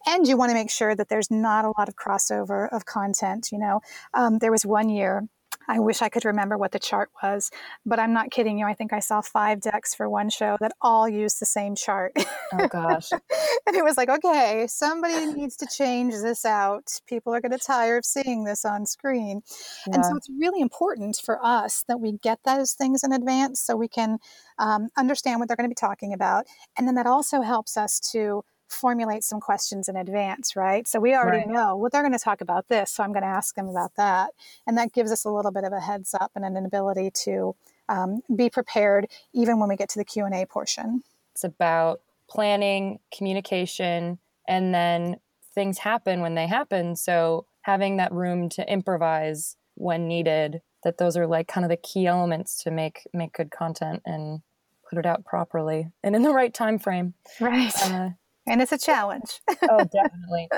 and 0.05 0.27
you 0.27 0.37
want 0.37 0.49
to 0.49 0.55
make 0.55 0.71
sure 0.71 0.95
that 0.95 1.09
there's 1.09 1.31
not 1.31 1.65
a 1.65 1.73
lot 1.77 1.87
of 1.87 1.95
crossover 1.95 2.67
of 2.71 2.85
content. 2.85 3.49
You 3.51 3.59
know, 3.59 3.81
um, 4.13 4.39
there 4.39 4.51
was 4.51 4.65
one 4.65 4.89
year 4.89 5.27
I 5.67 5.79
wish 5.79 6.01
I 6.01 6.09
could 6.09 6.25
remember 6.25 6.57
what 6.57 6.71
the 6.71 6.79
chart 6.79 7.09
was, 7.21 7.51
but 7.85 7.99
I'm 7.99 8.13
not 8.13 8.31
kidding 8.31 8.57
you. 8.57 8.65
I 8.65 8.73
think 8.73 8.93
I 8.93 8.99
saw 8.99 9.21
five 9.21 9.61
decks 9.61 9.93
for 9.93 10.09
one 10.09 10.29
show 10.29 10.57
that 10.59 10.73
all 10.81 11.07
used 11.07 11.39
the 11.39 11.45
same 11.45 11.75
chart. 11.75 12.13
Oh, 12.53 12.67
gosh. 12.67 13.09
and 13.67 13.75
it 13.75 13.83
was 13.83 13.97
like, 13.97 14.09
okay, 14.09 14.65
somebody 14.67 15.33
needs 15.33 15.55
to 15.57 15.67
change 15.67 16.13
this 16.13 16.45
out. 16.45 16.99
People 17.07 17.33
are 17.33 17.41
going 17.41 17.51
to 17.51 17.57
tire 17.57 17.97
of 17.97 18.05
seeing 18.05 18.43
this 18.43 18.65
on 18.65 18.85
screen. 18.85 19.41
Yeah. 19.87 19.95
And 19.95 20.05
so 20.05 20.15
it's 20.15 20.29
really 20.39 20.61
important 20.61 21.19
for 21.23 21.43
us 21.43 21.83
that 21.87 21.99
we 21.99 22.13
get 22.21 22.39
those 22.45 22.73
things 22.73 23.03
in 23.03 23.11
advance 23.11 23.59
so 23.61 23.75
we 23.75 23.87
can 23.87 24.17
um, 24.59 24.89
understand 24.97 25.39
what 25.39 25.47
they're 25.47 25.57
going 25.57 25.69
to 25.69 25.73
be 25.73 25.75
talking 25.75 26.13
about. 26.13 26.45
And 26.77 26.87
then 26.87 26.95
that 26.95 27.07
also 27.07 27.41
helps 27.41 27.77
us 27.77 27.99
to 28.11 28.43
formulate 28.67 29.23
some 29.23 29.39
questions 29.39 29.87
in 29.87 29.95
advance, 29.95 30.55
right? 30.55 30.87
So 30.87 30.99
we 30.99 31.15
already 31.15 31.45
right. 31.45 31.49
know, 31.49 31.75
well, 31.75 31.89
they're 31.91 32.01
going 32.01 32.13
to 32.13 32.19
talk 32.19 32.41
about 32.41 32.67
this, 32.67 32.91
so 32.91 33.03
I'm 33.03 33.11
going 33.11 33.23
to 33.23 33.27
ask 33.27 33.55
them 33.55 33.67
about 33.67 33.95
that. 33.95 34.31
And 34.65 34.77
that 34.77 34.93
gives 34.93 35.11
us 35.11 35.25
a 35.25 35.29
little 35.29 35.51
bit 35.51 35.63
of 35.63 35.73
a 35.73 35.79
heads 35.79 36.13
up 36.13 36.31
and 36.35 36.43
an 36.45 36.57
ability 36.57 37.11
to 37.25 37.55
um, 37.89 38.21
be 38.35 38.49
prepared 38.49 39.07
even 39.33 39.59
when 39.59 39.69
we 39.69 39.75
get 39.75 39.89
to 39.89 39.99
the 39.99 40.05
Q&A 40.05 40.45
portion. 40.45 41.03
It's 41.31 41.43
about 41.43 42.01
planning, 42.29 42.99
communication, 43.15 44.19
and 44.47 44.73
then 44.73 45.17
things 45.53 45.79
happen 45.79 46.21
when 46.21 46.35
they 46.35 46.47
happen. 46.47 46.95
So 46.95 47.45
having 47.61 47.97
that 47.97 48.11
room 48.11 48.49
to 48.49 48.71
improvise 48.71 49.55
when 49.75 50.07
needed, 50.07 50.61
that 50.83 50.97
those 50.97 51.15
are 51.17 51.27
like 51.27 51.47
kind 51.47 51.65
of 51.65 51.69
the 51.69 51.77
key 51.77 52.07
elements 52.07 52.61
to 52.63 52.71
make 52.71 53.07
make 53.13 53.33
good 53.33 53.51
content 53.51 54.01
and 54.05 54.41
put 54.89 54.99
it 54.99 55.05
out 55.05 55.25
properly 55.25 55.87
and 56.03 56.15
in 56.15 56.23
the 56.23 56.33
right 56.33 56.53
time 56.53 56.77
frame. 56.77 57.13
Right. 57.39 57.73
Uh, 57.81 58.09
and 58.47 58.61
it's 58.61 58.71
a 58.71 58.77
challenge. 58.77 59.41
oh, 59.69 59.83
definitely. 59.93 60.49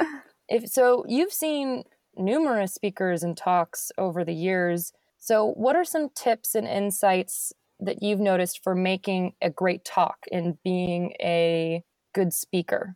If 0.48 0.68
so, 0.70 1.06
you've 1.08 1.34
seen 1.34 1.84
numerous 2.18 2.74
speakers 2.74 3.24
and 3.24 3.36
talks 3.36 3.92
over 3.98 4.24
the 4.24 4.34
years. 4.34 4.94
So, 5.18 5.46
what 5.46 5.76
are 5.76 5.86
some 5.86 6.10
tips 6.10 6.56
and 6.56 6.68
insights 6.68 7.54
that 7.80 8.02
you've 8.02 8.20
noticed 8.20 8.64
for 8.64 8.76
making 8.76 9.34
a 9.42 9.50
great 9.50 9.84
talk 9.84 10.26
and 10.32 10.62
being 10.64 11.14
a 11.20 11.84
good 12.14 12.34
speaker? 12.34 12.96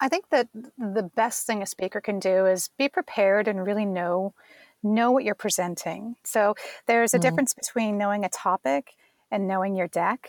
I 0.00 0.08
think 0.08 0.26
that 0.30 0.48
the 0.76 1.10
best 1.16 1.46
thing 1.46 1.62
a 1.62 1.66
speaker 1.66 2.00
can 2.00 2.18
do 2.18 2.46
is 2.46 2.70
be 2.78 2.88
prepared 2.88 3.48
and 3.48 3.64
really 3.64 3.86
know 3.86 4.34
know 4.82 5.10
what 5.10 5.24
you're 5.24 5.34
presenting. 5.34 6.16
So 6.22 6.54
there's 6.86 7.14
a 7.14 7.18
mm. 7.18 7.22
difference 7.22 7.54
between 7.54 7.98
knowing 7.98 8.24
a 8.24 8.28
topic 8.28 8.92
and 9.30 9.48
knowing 9.48 9.74
your 9.74 9.88
deck. 9.88 10.28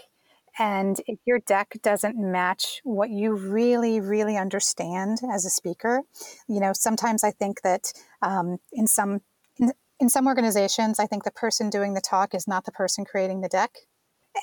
And 0.60 1.00
if 1.06 1.20
your 1.26 1.40
deck 1.40 1.78
doesn't 1.84 2.18
match 2.18 2.82
what 2.84 3.10
you 3.10 3.36
really, 3.36 4.00
really 4.00 4.38
understand 4.38 5.20
as 5.32 5.46
a 5.46 5.50
speaker, 5.50 6.02
you 6.48 6.60
know, 6.60 6.74
sometimes 6.74 7.24
I 7.24 7.32
think 7.32 7.62
that 7.62 7.94
um, 8.22 8.58
in 8.72 8.88
some 8.88 9.22
in, 9.60 9.72
in, 10.00 10.10
some 10.10 10.28
organizations, 10.28 11.00
I 11.00 11.06
think 11.06 11.24
the 11.24 11.32
person 11.32 11.70
doing 11.70 11.94
the 11.94 12.02
talk 12.02 12.34
is 12.34 12.48
not 12.48 12.66
the 12.66 12.72
person 12.72 13.06
creating 13.06 13.42
the 13.42 13.48
deck, 13.48 13.72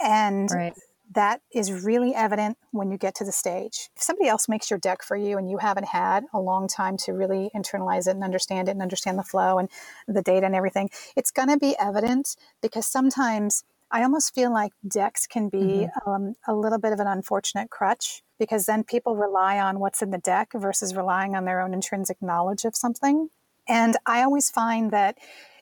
and 0.03 0.49
right. 0.53 0.75
that 1.15 1.41
is 1.53 1.85
really 1.85 2.15
evident 2.15 2.59
when 2.71 2.93
you 2.93 2.99
get 2.99 3.17
to 3.17 3.25
the 3.25 3.33
stage. 3.33 3.91
If 3.97 4.03
somebody 4.03 4.29
else 4.29 4.49
makes 4.49 4.71
your 4.71 4.79
deck 4.79 5.03
for 5.03 5.17
you 5.17 5.37
and 5.37 5.51
you 5.51 5.59
haven't 5.59 5.89
had 5.89 6.25
a 6.33 6.41
long 6.41 6.69
time 6.69 6.97
to 6.99 7.13
really 7.13 7.51
internalize 7.57 8.07
it 8.07 8.15
and 8.15 8.23
understand 8.23 8.69
it 8.69 8.73
and 8.73 8.83
understand 8.83 9.19
the 9.19 9.25
flow 9.25 9.59
and 9.59 9.69
the 10.07 10.23
data 10.23 10.47
and 10.47 10.55
everything, 10.55 10.91
it's 11.17 11.33
going 11.33 11.49
to 11.49 11.59
be 11.59 11.75
evident 11.79 12.37
because 12.63 12.87
sometimes 12.87 13.65
I 13.95 14.03
almost 14.03 14.35
feel 14.35 14.53
like 14.53 14.73
decks 14.89 15.25
can 15.25 15.49
be 15.49 15.87
mm-hmm. 15.87 16.11
um, 16.11 16.35
a 16.49 16.53
little 16.53 16.81
bit 16.81 16.93
of 16.93 16.99
an 16.99 17.07
unfortunate 17.07 17.71
crutch 17.71 18.25
because 18.41 18.67
then 18.67 18.83
people 18.83 19.15
rely 19.15 19.61
on 19.61 19.79
what's 19.79 20.03
in 20.03 20.11
the 20.11 20.19
deck 20.19 20.51
versus 20.53 20.97
relying 20.97 21.37
on 21.37 21.45
their 21.45 21.61
own 21.61 21.73
intrinsic 21.73 22.21
knowledge 22.21 22.65
of 22.65 22.75
something. 22.75 23.29
And 23.69 23.97
I 24.05 24.25
always 24.25 24.51
find 24.51 24.91
that 24.91 25.17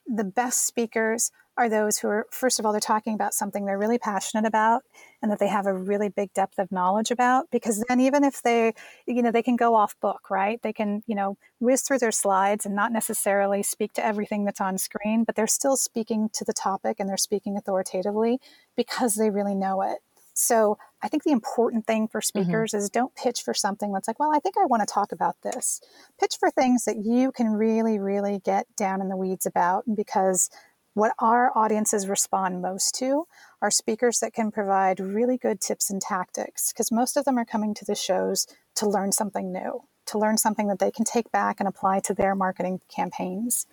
the 0.06 0.24
best 0.24 0.66
speakers 0.66 1.30
are 1.58 1.68
those 1.68 1.98
who 1.98 2.08
are, 2.08 2.26
first 2.30 2.58
of 2.58 2.64
all, 2.64 2.72
they're 2.72 2.80
talking 2.80 3.12
about 3.12 3.34
something 3.34 3.66
they're 3.66 3.78
really 3.78 3.98
passionate 3.98 4.46
about 4.46 4.82
and 5.22 5.30
that 5.30 5.38
they 5.38 5.48
have 5.48 5.66
a 5.66 5.74
really 5.74 6.08
big 6.08 6.32
depth 6.34 6.58
of 6.58 6.70
knowledge 6.72 7.10
about. 7.10 7.46
Because 7.50 7.82
then, 7.88 8.00
even 8.00 8.24
if 8.24 8.42
they, 8.42 8.74
you 9.06 9.22
know, 9.22 9.30
they 9.30 9.42
can 9.42 9.56
go 9.56 9.74
off 9.74 9.98
book, 10.00 10.30
right? 10.30 10.60
They 10.62 10.72
can, 10.72 11.02
you 11.06 11.14
know, 11.14 11.38
whiz 11.60 11.82
through 11.82 11.98
their 11.98 12.12
slides 12.12 12.66
and 12.66 12.74
not 12.74 12.92
necessarily 12.92 13.62
speak 13.62 13.92
to 13.94 14.04
everything 14.04 14.44
that's 14.44 14.60
on 14.60 14.78
screen, 14.78 15.24
but 15.24 15.36
they're 15.36 15.46
still 15.46 15.76
speaking 15.76 16.28
to 16.34 16.44
the 16.44 16.52
topic 16.52 16.96
and 16.98 17.08
they're 17.08 17.16
speaking 17.16 17.56
authoritatively 17.56 18.40
because 18.76 19.14
they 19.14 19.30
really 19.30 19.54
know 19.54 19.80
it. 19.82 19.98
So 20.34 20.78
I 21.02 21.08
think 21.08 21.24
the 21.24 21.32
important 21.32 21.86
thing 21.86 22.08
for 22.08 22.20
mm-hmm. 22.20 22.40
speakers 22.40 22.70
mm-hmm. 22.70 22.78
is 22.78 22.90
don't 22.90 23.14
pitch 23.14 23.42
for 23.42 23.54
something 23.54 23.92
that's 23.92 24.08
like, 24.08 24.18
well, 24.18 24.34
I 24.34 24.40
think 24.40 24.56
I 24.56 24.66
want 24.66 24.86
to 24.86 24.92
talk 24.92 25.12
about 25.12 25.36
this. 25.42 25.80
Pitch 26.18 26.36
for 26.38 26.50
things 26.50 26.84
that 26.84 27.04
you 27.04 27.32
can 27.32 27.48
really, 27.48 27.98
really 27.98 28.40
get 28.44 28.66
down 28.76 29.00
in 29.00 29.08
the 29.08 29.16
weeds 29.16 29.46
about 29.46 29.84
because 29.94 30.50
what 30.94 31.12
our 31.18 31.56
audiences 31.56 32.08
respond 32.08 32.62
most 32.62 32.94
to 32.96 33.26
are 33.62 33.70
speakers 33.70 34.20
that 34.20 34.34
can 34.34 34.50
provide 34.50 35.00
really 35.00 35.38
good 35.38 35.60
tips 35.60 35.88
and 35.88 36.02
tactics 36.02 36.72
because 36.72 36.92
most 36.92 37.16
of 37.16 37.24
them 37.24 37.38
are 37.38 37.44
coming 37.46 37.72
to 37.74 37.84
the 37.84 37.94
shows 37.94 38.46
to 38.74 38.86
learn 38.86 39.12
something 39.12 39.52
new, 39.52 39.84
to 40.06 40.18
learn 40.18 40.36
something 40.36 40.66
that 40.68 40.78
they 40.78 40.90
can 40.90 41.06
take 41.06 41.32
back 41.32 41.60
and 41.60 41.68
apply 41.68 42.00
to 42.00 42.12
their 42.12 42.34
marketing 42.34 42.80
campaigns. 42.94 43.66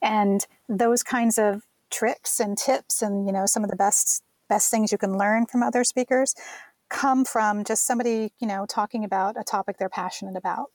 And 0.00 0.46
those 0.68 1.02
kinds 1.02 1.36
of 1.36 1.66
tricks 1.90 2.38
and 2.38 2.56
tips 2.56 3.02
and 3.02 3.26
you 3.26 3.32
know 3.32 3.46
some 3.46 3.64
of 3.64 3.70
the 3.70 3.76
best 3.76 4.22
best 4.48 4.70
things 4.70 4.92
you 4.92 4.98
can 4.98 5.16
learn 5.16 5.46
from 5.46 5.62
other 5.62 5.84
speakers 5.84 6.34
come 6.88 7.24
from 7.24 7.64
just 7.64 7.86
somebody, 7.86 8.32
you 8.38 8.46
know, 8.46 8.66
talking 8.66 9.04
about 9.04 9.38
a 9.38 9.44
topic 9.44 9.76
they're 9.78 9.88
passionate 9.88 10.36
about. 10.36 10.70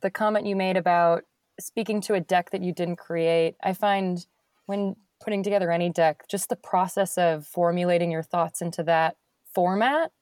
The 0.00 0.10
comment 0.10 0.46
you 0.46 0.56
made 0.56 0.76
about 0.76 1.24
speaking 1.60 2.00
to 2.02 2.14
a 2.14 2.20
deck 2.20 2.50
that 2.50 2.62
you 2.62 2.72
didn't 2.72 2.96
create, 2.96 3.54
I 3.62 3.72
find 3.72 4.26
when 4.66 4.96
putting 5.22 5.42
together 5.42 5.70
any 5.70 5.90
deck, 5.90 6.24
just 6.28 6.48
the 6.48 6.56
process 6.56 7.16
of 7.16 7.46
formulating 7.46 8.10
your 8.10 8.22
thoughts 8.22 8.60
into 8.60 8.82
that 8.84 9.16
format 9.54 10.12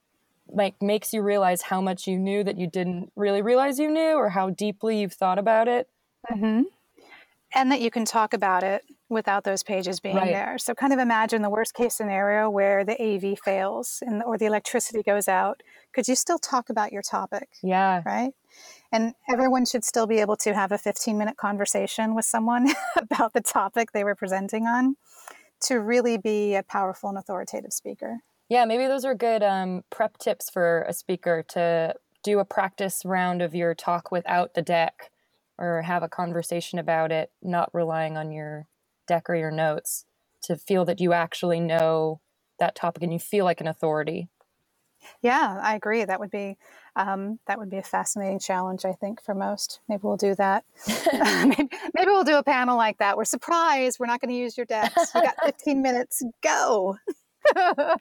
like 0.52 0.80
makes 0.82 1.12
you 1.12 1.22
realize 1.22 1.62
how 1.62 1.80
much 1.80 2.06
you 2.06 2.18
knew 2.18 2.42
that 2.44 2.58
you 2.58 2.66
didn't 2.66 3.12
really 3.16 3.42
realize 3.42 3.78
you 3.78 3.90
knew 3.90 4.14
or 4.14 4.30
how 4.30 4.50
deeply 4.50 5.00
you've 5.00 5.12
thought 5.12 5.38
about 5.38 5.68
it. 5.68 5.88
Mm-hmm. 6.30 6.62
And 7.52 7.72
that 7.72 7.80
you 7.80 7.90
can 7.90 8.04
talk 8.04 8.32
about 8.32 8.62
it 8.62 8.84
without 9.08 9.42
those 9.42 9.64
pages 9.64 9.98
being 9.98 10.16
right. 10.16 10.30
there. 10.30 10.56
So 10.58 10.72
kind 10.72 10.92
of 10.92 11.00
imagine 11.00 11.42
the 11.42 11.50
worst 11.50 11.74
case 11.74 11.94
scenario 11.94 12.48
where 12.48 12.84
the 12.84 13.00
AV 13.02 13.38
fails 13.40 14.02
and 14.06 14.22
or 14.22 14.38
the 14.38 14.46
electricity 14.46 15.02
goes 15.02 15.26
out. 15.26 15.62
Could 15.92 16.06
you 16.06 16.14
still 16.14 16.38
talk 16.38 16.70
about 16.70 16.92
your 16.92 17.02
topic? 17.02 17.48
Yeah. 17.60 18.02
Right? 18.06 18.32
And 18.92 19.14
everyone 19.30 19.64
should 19.66 19.84
still 19.84 20.06
be 20.06 20.18
able 20.18 20.36
to 20.38 20.54
have 20.54 20.72
a 20.72 20.78
15 20.78 21.16
minute 21.16 21.36
conversation 21.36 22.14
with 22.14 22.24
someone 22.24 22.68
about 22.96 23.32
the 23.32 23.40
topic 23.40 23.92
they 23.92 24.04
were 24.04 24.14
presenting 24.14 24.66
on 24.66 24.96
to 25.62 25.80
really 25.80 26.16
be 26.16 26.54
a 26.54 26.62
powerful 26.62 27.08
and 27.08 27.18
authoritative 27.18 27.72
speaker. 27.72 28.18
Yeah, 28.48 28.64
maybe 28.64 28.86
those 28.86 29.04
are 29.04 29.14
good 29.14 29.42
um, 29.42 29.84
prep 29.90 30.18
tips 30.18 30.50
for 30.50 30.84
a 30.88 30.92
speaker 30.92 31.44
to 31.50 31.94
do 32.22 32.40
a 32.40 32.44
practice 32.44 33.02
round 33.04 33.42
of 33.42 33.54
your 33.54 33.74
talk 33.74 34.10
without 34.10 34.54
the 34.54 34.62
deck 34.62 35.10
or 35.56 35.82
have 35.82 36.02
a 36.02 36.08
conversation 36.08 36.78
about 36.78 37.12
it, 37.12 37.30
not 37.42 37.70
relying 37.72 38.16
on 38.16 38.32
your 38.32 38.66
deck 39.06 39.28
or 39.28 39.36
your 39.36 39.50
notes 39.50 40.04
to 40.42 40.56
feel 40.56 40.84
that 40.86 41.00
you 41.00 41.12
actually 41.12 41.60
know 41.60 42.20
that 42.58 42.74
topic 42.74 43.02
and 43.02 43.12
you 43.12 43.18
feel 43.18 43.44
like 43.44 43.60
an 43.60 43.66
authority. 43.66 44.28
Yeah, 45.22 45.58
I 45.62 45.74
agree. 45.74 46.04
That 46.04 46.20
would 46.20 46.30
be 46.30 46.56
um, 46.96 47.38
that 47.46 47.58
would 47.58 47.70
be 47.70 47.78
a 47.78 47.82
fascinating 47.82 48.38
challenge, 48.38 48.84
I 48.84 48.92
think, 48.92 49.22
for 49.22 49.34
most. 49.34 49.80
Maybe 49.88 50.00
we'll 50.02 50.16
do 50.16 50.34
that. 50.36 50.64
maybe, 51.44 51.68
maybe, 51.94 52.10
we'll 52.10 52.24
do 52.24 52.36
a 52.36 52.42
panel 52.42 52.76
like 52.76 52.98
that. 52.98 53.16
We're 53.16 53.24
surprised. 53.24 53.98
We're 53.98 54.06
not 54.06 54.20
going 54.20 54.30
to 54.30 54.36
use 54.36 54.56
your 54.56 54.66
decks. 54.66 55.14
We 55.14 55.22
got 55.22 55.36
15 55.44 55.82
minutes. 55.82 56.22
Go. 56.42 56.96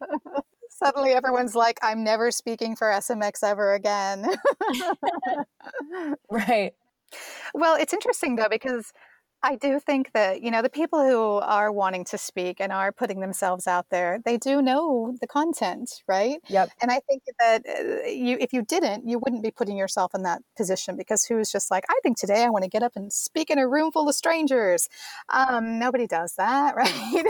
Suddenly, 0.69 1.12
everyone's 1.12 1.55
like, 1.55 1.79
"I'm 1.81 2.03
never 2.03 2.31
speaking 2.31 2.75
for 2.75 2.88
SMX 2.88 3.43
ever 3.43 3.74
again." 3.74 4.25
right. 6.29 6.74
Well, 7.53 7.75
it's 7.75 7.93
interesting 7.93 8.36
though 8.36 8.48
because 8.50 8.93
I 9.41 9.55
do 9.55 9.79
think 9.79 10.12
that, 10.13 10.41
you 10.41 10.51
know, 10.51 10.62
the 10.62 10.69
people 10.69 11.00
who 11.00 11.38
are 11.38 11.72
wanting 11.72 12.03
to 12.05 12.17
speak 12.17 12.58
and 12.60 12.74
are 12.74 12.91
putting 12.91 13.22
themselves 13.22 13.67
out 13.67 13.86
there, 13.89 14.19
they 14.25 14.38
do 14.38 14.62
know 14.62 15.15
the 15.22 15.27
content, 15.27 16.03
right? 16.08 16.39
Yep. 16.50 16.72
And 16.81 16.91
I 16.91 17.00
think 17.08 17.24
that 17.39 17.63
uh, 17.65 18.08
you, 18.08 18.38
if 18.39 18.51
you 18.51 18.63
didn't, 18.63 19.08
you 19.08 19.17
wouldn't 19.17 19.41
be 19.41 19.51
putting 19.51 19.77
yourself 19.77 20.13
in 20.13 20.24
that 20.24 20.41
position 20.58 20.98
because 20.98 21.24
who's 21.24 21.50
just 21.51 21.72
like, 21.72 21.86
I 21.89 21.98
think 22.03 22.17
today 22.17 22.43
I 22.43 22.50
want 22.50 22.63
to 22.63 22.69
get 22.69 22.84
up 22.84 22.93
and 22.98 23.13
speak 23.13 23.50
in 23.50 23.60
a 23.60 23.67
room 23.67 23.93
full 23.93 24.10
of 24.10 24.15
strangers. 24.15 24.89
Um, 25.29 25.79
nobody 25.79 26.05
does 26.05 26.34
that, 26.36 26.75
right? 26.75 27.24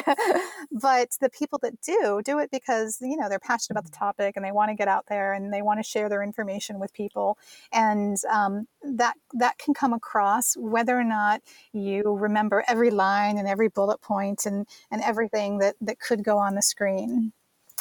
but 0.72 1.10
the 1.22 1.30
people 1.30 1.60
that 1.62 1.80
do, 1.82 2.22
do 2.25 2.39
it 2.39 2.50
because, 2.50 2.98
you 3.01 3.18
know, 3.18 3.30
they're 3.30 3.38
passionate 3.38 3.78
about 3.78 3.86
the 3.86 3.96
topic 3.96 4.36
and 4.36 4.44
they 4.44 4.51
want 4.51 4.70
to 4.70 4.75
get 4.75 4.88
out 4.88 5.06
there 5.10 5.34
and 5.34 5.54
they 5.54 5.62
want 5.62 5.80
to 5.80 5.84
share 5.84 6.10
their 6.10 6.24
information 6.24 6.80
with 6.80 6.92
people. 6.92 7.38
And 7.72 8.18
um, 8.32 8.68
that, 8.82 9.16
that 9.34 9.60
can 9.60 9.75
come 9.75 9.94
across 9.94 10.56
whether 10.58 10.98
or 10.98 11.04
not 11.04 11.42
you 11.72 11.99
you 12.00 12.13
remember 12.13 12.63
every 12.68 12.91
line 12.91 13.38
and 13.38 13.48
every 13.48 13.68
bullet 13.68 14.01
point 14.01 14.46
and, 14.46 14.68
and 14.91 15.01
everything 15.01 15.60
that, 15.60 15.75
that 15.82 16.00
could 16.00 16.24
go 16.24 16.38
on 16.38 16.56
the 16.56 16.62
screen. 16.62 17.34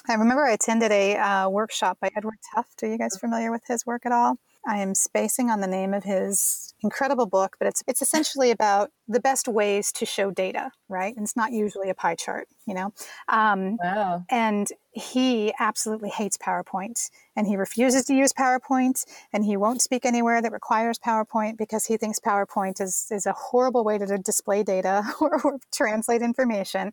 I 0.08 0.14
remember 0.14 0.44
I 0.44 0.52
attended 0.52 0.90
a 0.90 1.16
uh, 1.16 1.48
workshop 1.48 1.98
by 2.00 2.10
Edward 2.16 2.38
Tufte. 2.54 2.84
Are 2.84 2.86
you 2.86 2.98
guys 2.98 3.16
familiar 3.16 3.50
with 3.50 3.62
his 3.66 3.84
work 3.84 4.06
at 4.06 4.12
all? 4.12 4.38
I 4.66 4.78
am 4.78 4.94
spacing 4.94 5.50
on 5.50 5.60
the 5.60 5.66
name 5.66 5.94
of 5.94 6.04
his 6.04 6.74
incredible 6.80 7.26
book, 7.26 7.56
but 7.58 7.68
it's 7.68 7.82
it's 7.86 8.02
essentially 8.02 8.50
about 8.50 8.90
the 9.06 9.20
best 9.20 9.48
ways 9.48 9.90
to 9.92 10.06
show 10.06 10.30
data, 10.30 10.70
right? 10.88 11.14
And 11.16 11.24
it's 11.24 11.36
not 11.36 11.52
usually 11.52 11.90
a 11.90 11.94
pie 11.94 12.14
chart, 12.14 12.48
you 12.66 12.74
know. 12.74 12.92
Um, 13.28 13.78
wow. 13.82 14.24
And 14.30 14.68
he 14.90 15.52
absolutely 15.58 16.10
hates 16.10 16.36
PowerPoint, 16.36 17.10
and 17.36 17.46
he 17.46 17.56
refuses 17.56 18.04
to 18.06 18.14
use 18.14 18.32
PowerPoint, 18.32 19.04
and 19.32 19.44
he 19.44 19.56
won't 19.56 19.82
speak 19.82 20.04
anywhere 20.04 20.42
that 20.42 20.52
requires 20.52 20.98
PowerPoint 20.98 21.56
because 21.56 21.86
he 21.86 21.96
thinks 21.96 22.18
PowerPoint 22.18 22.80
is 22.80 23.06
is 23.10 23.26
a 23.26 23.32
horrible 23.32 23.84
way 23.84 23.98
to 23.98 24.18
display 24.18 24.62
data 24.62 25.02
or, 25.20 25.40
or 25.42 25.58
translate 25.72 26.22
information 26.22 26.92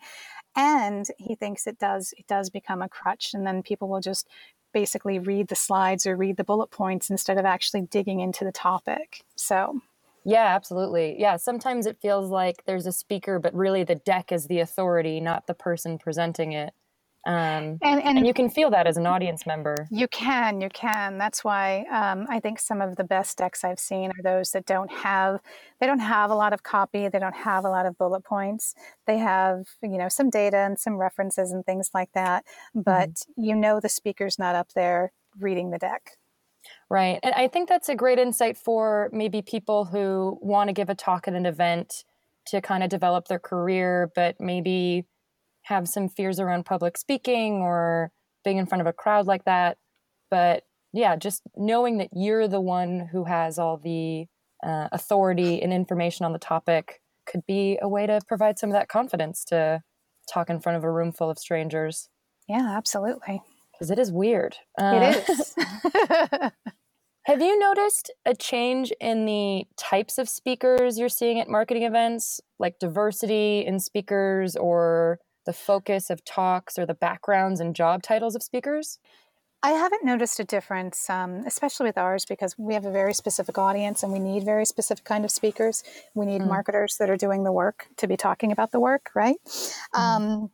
and 0.55 1.07
he 1.17 1.35
thinks 1.35 1.67
it 1.67 1.77
does 1.79 2.13
it 2.17 2.27
does 2.27 2.49
become 2.49 2.81
a 2.81 2.89
crutch 2.89 3.33
and 3.33 3.45
then 3.45 3.61
people 3.61 3.89
will 3.89 3.99
just 3.99 4.27
basically 4.75 5.19
read 5.19 5.47
the 5.47 5.55
slides 5.55 6.05
or 6.05 6.17
read 6.17 6.35
the 6.35 6.43
bullet 6.43 6.69
points 6.69 7.09
instead 7.09 7.37
of 7.37 7.45
actually 7.45 7.83
digging 7.83 8.19
into 8.19 8.43
the 8.43 8.51
topic. 8.51 9.23
So, 9.37 9.79
yeah, 10.25 10.53
absolutely. 10.53 11.15
Yeah, 11.17 11.37
sometimes 11.37 11.85
it 11.85 11.97
feels 12.01 12.29
like 12.29 12.65
there's 12.65 12.85
a 12.85 12.91
speaker, 12.91 13.39
but 13.39 13.55
really 13.55 13.85
the 13.85 13.95
deck 13.95 14.33
is 14.33 14.47
the 14.47 14.59
authority, 14.59 15.21
not 15.21 15.47
the 15.47 15.53
person 15.53 15.97
presenting 15.97 16.51
it. 16.51 16.73
Um, 17.25 17.79
and, 17.81 17.81
and, 17.81 18.17
and, 18.19 18.27
you 18.27 18.35
can 18.35 18.51
feel 18.51 18.69
that 18.69 18.85
as 18.85 18.97
an 18.97 19.07
audience 19.07 19.47
member. 19.47 19.87
You 19.89 20.07
can, 20.07 20.61
you 20.61 20.69
can. 20.69 21.17
That's 21.17 21.43
why 21.43 21.85
um, 21.91 22.27
I 22.29 22.39
think 22.39 22.59
some 22.59 22.81
of 22.81 22.97
the 22.97 23.03
best 23.03 23.39
decks 23.39 23.63
I've 23.63 23.79
seen 23.79 24.11
are 24.11 24.21
those 24.21 24.51
that 24.51 24.67
don't 24.67 24.91
have 24.91 25.39
they 25.81 25.87
don't 25.87 25.99
have 25.99 26.29
a 26.29 26.35
lot 26.35 26.53
of 26.53 26.61
copy, 26.61 27.07
they 27.07 27.17
don't 27.17 27.35
have 27.35 27.65
a 27.65 27.69
lot 27.69 27.87
of 27.87 27.97
bullet 27.97 28.23
points. 28.23 28.75
They 29.07 29.17
have 29.17 29.65
you 29.81 29.97
know 29.97 30.07
some 30.07 30.29
data 30.29 30.57
and 30.57 30.77
some 30.77 30.97
references 30.97 31.51
and 31.51 31.65
things 31.65 31.89
like 31.95 32.11
that, 32.13 32.45
but 32.75 33.09
mm-hmm. 33.09 33.43
you 33.43 33.55
know 33.55 33.79
the 33.79 33.89
speaker's 33.89 34.37
not 34.37 34.53
up 34.53 34.73
there 34.75 35.11
reading 35.39 35.71
the 35.71 35.79
deck. 35.79 36.11
Right, 36.89 37.19
and 37.23 37.33
I 37.33 37.47
think 37.47 37.69
that's 37.69 37.89
a 37.89 37.95
great 37.95 38.19
insight 38.19 38.55
for 38.55 39.09
maybe 39.11 39.41
people 39.41 39.85
who 39.85 40.37
want 40.41 40.67
to 40.67 40.73
give 40.73 40.89
a 40.89 40.95
talk 40.95 41.27
at 41.27 41.33
an 41.33 41.47
event 41.47 42.03
to 42.47 42.61
kind 42.61 42.83
of 42.83 42.89
develop 42.89 43.27
their 43.27 43.39
career, 43.39 44.11
but 44.13 44.39
maybe 44.39 45.05
have 45.65 45.87
some 45.87 46.07
fears 46.07 46.39
around 46.39 46.65
public 46.65 46.97
speaking 46.97 47.55
or 47.55 48.11
being 48.43 48.57
in 48.57 48.67
front 48.67 48.81
of 48.81 48.87
a 48.87 48.93
crowd 48.93 49.25
like 49.25 49.45
that. 49.45 49.77
But 50.29 50.63
yeah, 50.93 51.15
just 51.15 51.41
knowing 51.55 51.97
that 51.97 52.09
you're 52.13 52.47
the 52.47 52.61
one 52.61 53.09
who 53.11 53.25
has 53.25 53.57
all 53.57 53.77
the 53.77 54.27
uh, 54.63 54.87
authority 54.91 55.61
and 55.61 55.73
information 55.73 56.25
on 56.25 56.33
the 56.33 56.39
topic 56.39 57.01
could 57.25 57.45
be 57.47 57.79
a 57.81 57.89
way 57.89 58.05
to 58.05 58.21
provide 58.27 58.59
some 58.59 58.69
of 58.69 58.73
that 58.75 58.87
confidence 58.87 59.43
to 59.45 59.81
talk 60.31 60.49
in 60.49 60.59
front 60.59 60.77
of 60.77 60.83
a 60.83 60.91
room 60.91 61.11
full 61.11 61.29
of 61.31 61.39
strangers. 61.39 62.09
Yeah, 62.47 62.75
absolutely. 62.77 63.41
Because 63.71 63.89
it 63.89 63.97
is 63.97 64.11
weird. 64.11 64.55
Uh, 64.79 65.13
it 65.15 65.29
is. 65.29 65.55
have 67.23 67.41
you 67.41 67.59
noticed 67.59 68.11
a 68.23 68.35
change 68.35 68.93
in 69.01 69.25
the 69.25 69.65
types 69.77 70.19
of 70.19 70.29
speakers 70.29 70.99
you're 70.99 71.09
seeing 71.09 71.39
at 71.39 71.49
marketing 71.49 71.83
events, 71.83 72.39
like 72.59 72.77
diversity 72.77 73.65
in 73.65 73.79
speakers 73.79 74.55
or 74.55 75.19
the 75.45 75.53
focus 75.53 76.09
of 76.09 76.23
talks 76.25 76.77
or 76.77 76.85
the 76.85 76.93
backgrounds 76.93 77.59
and 77.59 77.75
job 77.75 78.03
titles 78.03 78.35
of 78.35 78.43
speakers? 78.43 78.99
I 79.63 79.71
haven't 79.71 80.05
noticed 80.05 80.39
a 80.39 80.43
difference, 80.43 81.09
um, 81.09 81.41
especially 81.47 81.87
with 81.87 81.97
ours, 81.97 82.23
because 82.23 82.55
we 82.55 82.75
have 82.75 82.85
a 82.85 82.91
very 82.91 83.15
specific 83.15 83.57
audience 83.57 84.03
and 84.03 84.13
we 84.13 84.19
need 84.19 84.43
very 84.43 84.63
specific 84.63 85.05
kind 85.05 85.25
of 85.25 85.31
speakers. 85.31 85.83
We 86.13 86.27
need 86.27 86.41
mm. 86.41 86.47
marketers 86.47 86.97
that 86.99 87.09
are 87.09 87.17
doing 87.17 87.43
the 87.43 87.51
work 87.51 87.87
to 87.97 88.07
be 88.07 88.15
talking 88.15 88.51
about 88.51 88.71
the 88.71 88.79
work, 88.79 89.09
right? 89.15 89.37
Mm. 89.95 89.99
Um, 89.99 90.51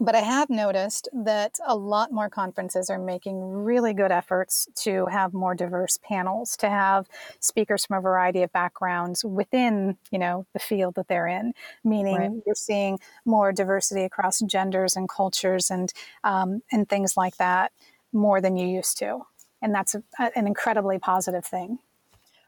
but 0.00 0.14
I 0.14 0.20
have 0.20 0.48
noticed 0.48 1.08
that 1.12 1.58
a 1.66 1.76
lot 1.76 2.12
more 2.12 2.28
conferences 2.28 2.88
are 2.88 2.98
making 2.98 3.40
really 3.40 3.92
good 3.92 4.12
efforts 4.12 4.68
to 4.82 5.06
have 5.06 5.34
more 5.34 5.54
diverse 5.54 5.98
panels, 6.02 6.56
to 6.58 6.68
have 6.68 7.08
speakers 7.40 7.84
from 7.84 7.98
a 7.98 8.00
variety 8.00 8.42
of 8.42 8.52
backgrounds 8.52 9.24
within, 9.24 9.96
you 10.10 10.18
know, 10.18 10.46
the 10.52 10.58
field 10.58 10.94
that 10.94 11.08
they're 11.08 11.26
in. 11.26 11.52
Meaning, 11.84 12.16
right. 12.16 12.30
you're 12.46 12.54
seeing 12.54 12.98
more 13.24 13.52
diversity 13.52 14.04
across 14.04 14.40
genders 14.40 14.96
and 14.96 15.08
cultures 15.08 15.70
and 15.70 15.92
um, 16.22 16.62
and 16.70 16.88
things 16.88 17.16
like 17.16 17.36
that 17.38 17.72
more 18.12 18.40
than 18.40 18.56
you 18.56 18.66
used 18.66 18.98
to, 18.98 19.20
and 19.60 19.74
that's 19.74 19.94
a, 19.94 20.02
an 20.18 20.46
incredibly 20.46 20.98
positive 20.98 21.44
thing. 21.44 21.78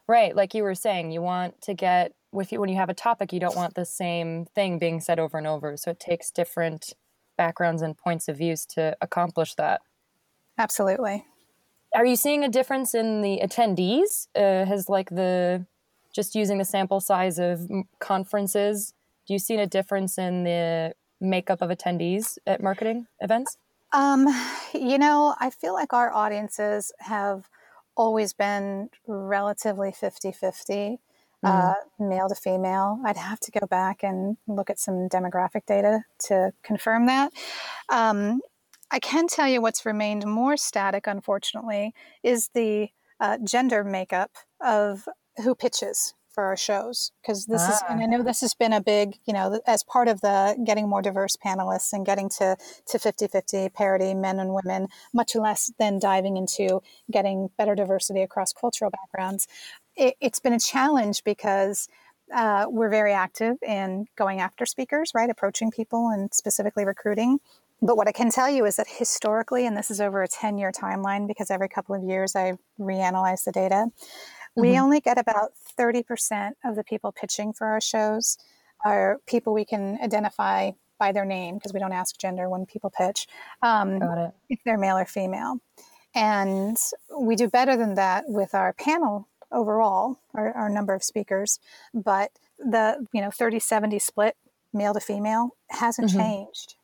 Right, 0.07 0.35
like 0.35 0.53
you 0.53 0.63
were 0.63 0.75
saying, 0.75 1.11
you 1.11 1.21
want 1.21 1.61
to 1.61 1.73
get 1.73 2.13
with 2.31 2.51
you 2.51 2.59
when 2.59 2.69
you 2.69 2.75
have 2.77 2.89
a 2.89 2.93
topic, 2.93 3.33
you 3.33 3.39
don't 3.39 3.55
want 3.55 3.75
the 3.75 3.85
same 3.85 4.45
thing 4.45 4.79
being 4.79 4.99
said 4.99 5.19
over 5.19 5.37
and 5.37 5.47
over. 5.47 5.77
So 5.77 5.91
it 5.91 5.99
takes 5.99 6.31
different 6.31 6.93
backgrounds 7.37 7.81
and 7.81 7.97
points 7.97 8.27
of 8.27 8.37
views 8.37 8.65
to 8.67 8.95
accomplish 9.01 9.55
that. 9.55 9.81
Absolutely. 10.57 11.25
Are 11.93 12.05
you 12.05 12.15
seeing 12.15 12.43
a 12.43 12.49
difference 12.49 12.93
in 12.93 13.21
the 13.21 13.41
attendees? 13.43 14.27
Uh, 14.35 14.65
has 14.65 14.87
like 14.87 15.09
the 15.09 15.65
just 16.13 16.35
using 16.35 16.57
the 16.57 16.65
sample 16.65 16.99
size 16.99 17.39
of 17.39 17.69
conferences, 17.99 18.93
do 19.27 19.33
you 19.33 19.39
see 19.39 19.55
a 19.55 19.67
difference 19.67 20.17
in 20.17 20.43
the 20.43 20.93
makeup 21.19 21.61
of 21.61 21.69
attendees 21.69 22.37
at 22.45 22.61
marketing 22.61 23.07
events? 23.19 23.57
Um, 23.93 24.27
you 24.73 24.97
know, 24.97 25.35
I 25.39 25.49
feel 25.49 25.73
like 25.73 25.93
our 25.93 26.13
audiences 26.13 26.91
have 26.99 27.49
always 27.95 28.33
been 28.33 28.89
relatively 29.07 29.91
50 29.91 30.31
50 30.31 30.99
uh, 31.43 31.73
mm-hmm. 31.73 32.09
male 32.09 32.29
to 32.29 32.35
female. 32.35 32.99
I'd 33.05 33.17
have 33.17 33.39
to 33.41 33.51
go 33.51 33.65
back 33.67 34.03
and 34.03 34.37
look 34.47 34.69
at 34.69 34.79
some 34.79 35.07
demographic 35.09 35.65
data 35.65 36.03
to 36.27 36.51
confirm 36.63 37.07
that. 37.07 37.31
Um, 37.89 38.41
I 38.91 38.99
can 38.99 39.27
tell 39.27 39.47
you 39.47 39.61
what's 39.61 39.85
remained 39.85 40.25
more 40.25 40.57
static, 40.57 41.07
unfortunately, 41.07 41.93
is 42.23 42.49
the 42.53 42.89
uh, 43.19 43.37
gender 43.43 43.83
makeup 43.83 44.31
of 44.59 45.07
who 45.43 45.55
pitches 45.55 46.13
for 46.31 46.45
our 46.45 46.57
shows 46.57 47.11
because 47.21 47.45
this 47.45 47.61
ah. 47.65 47.71
is 47.71 47.81
and 47.89 48.01
i 48.01 48.05
know 48.05 48.23
this 48.23 48.41
has 48.41 48.53
been 48.53 48.71
a 48.71 48.81
big 48.81 49.17
you 49.25 49.33
know 49.33 49.59
as 49.67 49.83
part 49.83 50.07
of 50.07 50.21
the 50.21 50.57
getting 50.65 50.87
more 50.87 51.01
diverse 51.01 51.35
panelists 51.35 51.91
and 51.91 52.05
getting 52.05 52.29
to 52.29 52.55
to 52.87 52.97
50-50 52.97 53.73
parity 53.73 54.13
men 54.13 54.39
and 54.39 54.53
women 54.53 54.87
much 55.13 55.35
less 55.35 55.71
than 55.77 55.99
diving 55.99 56.37
into 56.37 56.81
getting 57.11 57.49
better 57.57 57.75
diversity 57.75 58.21
across 58.21 58.53
cultural 58.53 58.91
backgrounds 58.91 59.47
it, 60.01 60.15
has 60.21 60.39
been 60.39 60.53
a 60.53 60.59
challenge 60.59 61.23
because 61.23 61.87
uh, 62.33 62.65
we're 62.69 62.89
very 62.89 63.13
active 63.13 63.57
in 63.61 64.05
going 64.15 64.39
after 64.39 64.65
speakers 64.65 65.11
right 65.13 65.29
approaching 65.29 65.69
people 65.71 66.09
and 66.09 66.33
specifically 66.33 66.85
recruiting 66.85 67.39
but 67.81 67.97
what 67.97 68.07
I 68.07 68.11
can 68.11 68.29
tell 68.29 68.49
you 68.49 68.65
is 68.65 68.75
that 68.75 68.87
historically, 68.87 69.65
and 69.65 69.75
this 69.75 69.89
is 69.89 69.99
over 69.99 70.21
a 70.21 70.27
10 70.27 70.57
year 70.57 70.71
timeline 70.71 71.27
because 71.27 71.49
every 71.49 71.67
couple 71.67 71.95
of 71.95 72.03
years 72.03 72.35
I 72.35 72.53
reanalyze 72.79 73.43
the 73.43 73.51
data, 73.51 73.87
we 74.55 74.69
mm-hmm. 74.69 74.83
only 74.83 74.99
get 74.99 75.17
about 75.17 75.51
30% 75.79 76.51
of 76.63 76.75
the 76.75 76.83
people 76.83 77.11
pitching 77.11 77.53
for 77.53 77.67
our 77.67 77.81
shows 77.81 78.37
are 78.85 79.19
people 79.25 79.53
we 79.53 79.65
can 79.65 79.97
identify 80.03 80.71
by 80.99 81.11
their 81.11 81.25
name 81.25 81.55
because 81.55 81.73
we 81.73 81.79
don't 81.79 81.93
ask 81.93 82.17
gender 82.19 82.47
when 82.49 82.67
people 82.67 82.91
pitch 82.95 83.27
um, 83.63 83.99
if 84.49 84.59
they're 84.63 84.77
male 84.77 84.97
or 84.97 85.05
female. 85.05 85.57
And 86.13 86.77
we 87.17 87.35
do 87.35 87.47
better 87.47 87.75
than 87.75 87.95
that 87.95 88.25
with 88.27 88.53
our 88.53 88.73
panel 88.73 89.27
overall, 89.51 90.19
our, 90.33 90.51
our 90.53 90.69
number 90.69 90.93
of 90.93 91.03
speakers, 91.03 91.59
but 91.93 92.31
the 92.57 93.05
you 93.11 93.21
know 93.21 93.31
30 93.31 93.59
70 93.59 93.99
split 93.99 94.35
male 94.73 94.93
to 94.93 94.99
female 94.99 95.55
hasn't 95.69 96.09
mm-hmm. 96.09 96.19
changed 96.19 96.75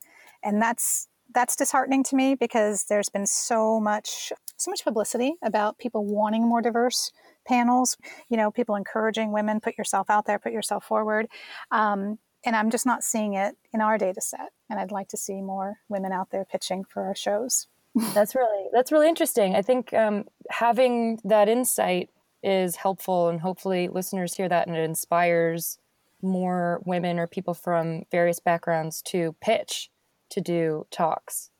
and 0.43 0.61
that's 0.61 1.07
that's 1.33 1.55
disheartening 1.55 2.03
to 2.03 2.15
me 2.15 2.35
because 2.35 2.85
there's 2.85 3.09
been 3.09 3.27
so 3.27 3.79
much 3.79 4.31
so 4.57 4.71
much 4.71 4.83
publicity 4.83 5.35
about 5.43 5.77
people 5.77 6.05
wanting 6.05 6.47
more 6.47 6.61
diverse 6.61 7.11
panels, 7.45 7.97
you 8.29 8.37
know, 8.37 8.51
people 8.51 8.75
encouraging 8.75 9.31
women, 9.31 9.59
put 9.59 9.77
yourself 9.77 10.09
out 10.09 10.25
there, 10.25 10.39
put 10.39 10.51
yourself 10.51 10.83
forward. 10.83 11.27
Um, 11.71 12.17
and 12.45 12.55
I'm 12.55 12.69
just 12.69 12.85
not 12.85 13.03
seeing 13.03 13.33
it 13.33 13.55
in 13.73 13.81
our 13.81 13.97
data 13.97 14.21
set. 14.21 14.51
And 14.69 14.79
I'd 14.79 14.91
like 14.91 15.09
to 15.09 15.17
see 15.17 15.41
more 15.41 15.77
women 15.89 16.11
out 16.11 16.29
there 16.31 16.45
pitching 16.45 16.85
for 16.85 17.03
our 17.03 17.15
shows. 17.15 17.67
that's 18.13 18.35
really 18.35 18.67
that's 18.73 18.91
really 18.91 19.07
interesting. 19.07 19.55
I 19.55 19.61
think 19.61 19.93
um, 19.93 20.25
having 20.49 21.19
that 21.23 21.49
insight 21.49 22.09
is 22.43 22.77
helpful, 22.77 23.29
and 23.29 23.41
hopefully 23.41 23.87
listeners 23.87 24.35
hear 24.35 24.49
that 24.49 24.67
and 24.67 24.75
it 24.75 24.83
inspires 24.83 25.79
more 26.21 26.81
women 26.85 27.19
or 27.19 27.27
people 27.27 27.53
from 27.53 28.03
various 28.11 28.39
backgrounds 28.39 29.01
to 29.03 29.35
pitch 29.41 29.89
to 30.29 30.41
do 30.41 30.85
talks. 30.91 31.51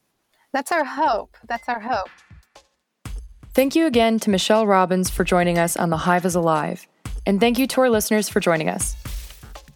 That's 0.54 0.72
our 0.72 0.84
hope. 0.84 1.38
That's 1.48 1.70
our 1.70 1.80
hope. 1.80 2.10
Thank 3.54 3.76
you 3.76 3.86
again 3.86 4.20
to 4.20 4.30
Michelle 4.30 4.68
Robbins 4.68 5.10
for 5.10 5.24
joining 5.24 5.58
us 5.58 5.76
on 5.76 5.90
The 5.90 5.98
Hive 5.98 6.26
is 6.26 6.36
Alive, 6.36 6.88
and 7.26 7.40
thank 7.40 7.58
you 7.58 7.68
to 7.68 7.82
our 7.82 7.90
listeners 7.90 8.30
for 8.30 8.40
joining 8.40 8.70
us. 8.70 8.96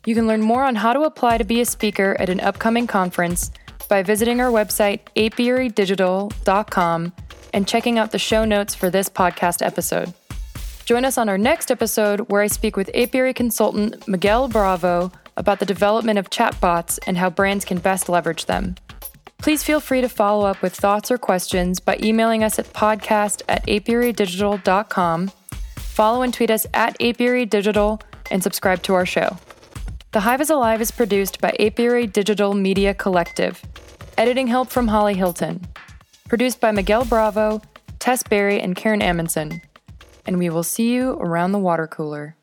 You 0.06 0.16
can 0.16 0.28
learn 0.28 0.42
more 0.42 0.64
on 0.64 0.76
how 0.76 0.94
to 0.94 1.02
apply 1.02 1.38
to 1.38 1.44
be 1.44 1.62
a 1.62 1.66
speaker 1.66 2.16
at 2.20 2.30
an 2.30 2.40
upcoming 2.40 2.88
conference 2.88 3.52
by 3.88 4.04
visiting 4.04 4.40
our 4.40 4.52
website, 4.52 5.02
apiarydigital.com, 5.16 7.14
and 7.54 7.68
checking 7.68 8.00
out 8.00 8.12
the 8.12 8.20
show 8.20 8.46
notes 8.46 8.74
for 8.74 8.90
this 8.90 9.10
podcast 9.10 9.66
episode. 9.66 10.14
Join 10.86 11.06
us 11.06 11.18
on 11.18 11.30
our 11.30 11.38
next 11.38 11.72
episode 11.72 12.22
where 12.30 12.42
I 12.42 12.48
speak 12.48 12.76
with 12.76 12.90
apiary 12.94 13.34
consultant 13.34 14.08
Miguel 14.08 14.48
Bravo 14.48 15.12
about 15.38 15.60
the 15.60 15.66
development 15.66 16.20
of 16.20 16.30
chatbots 16.30 17.00
and 17.08 17.18
how 17.18 17.30
brands 17.30 17.66
can 17.66 17.78
best 17.80 18.10
leverage 18.10 18.46
them. 18.46 18.76
Please 19.38 19.64
feel 19.64 19.80
free 19.80 20.02
to 20.02 20.10
follow 20.10 20.46
up 20.46 20.62
with 20.62 20.76
thoughts 20.76 21.10
or 21.10 21.18
questions 21.18 21.80
by 21.80 21.98
emailing 22.02 22.44
us 22.44 22.60
at 22.60 22.74
podcast 22.74 23.42
at 23.48 23.66
apiarydigital.com, 23.66 25.32
follow 25.78 26.22
and 26.22 26.34
tweet 26.34 26.52
us 26.52 26.68
at 26.74 26.98
apiarydigital, 27.00 28.02
and 28.30 28.44
subscribe 28.44 28.84
to 28.84 28.94
our 28.94 29.06
show. 29.06 29.38
The 30.12 30.20
Hive 30.20 30.42
is 30.42 30.50
Alive 30.50 30.82
is 30.82 30.92
produced 30.92 31.42
by 31.42 31.56
Apiary 31.60 32.06
Digital 32.06 32.54
Media 32.54 32.94
Collective. 32.94 33.62
Editing 34.18 34.48
help 34.48 34.70
from 34.70 34.90
Holly 34.90 35.14
Hilton. 35.14 35.66
Produced 36.28 36.60
by 36.60 36.72
Miguel 36.72 37.06
Bravo, 37.06 37.62
Tess 38.00 38.22
Berry, 38.24 38.60
and 38.60 38.76
Karen 38.76 39.00
Amundson. 39.00 39.62
And 40.26 40.38
we 40.38 40.50
will 40.50 40.64
see 40.64 40.92
you 40.94 41.12
around 41.14 41.52
the 41.52 41.60
water 41.60 41.88
cooler. 41.88 42.36